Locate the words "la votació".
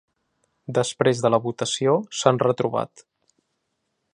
1.33-1.93